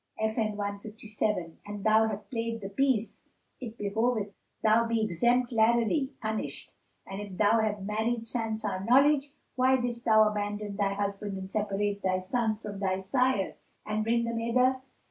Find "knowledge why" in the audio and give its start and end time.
8.83-9.77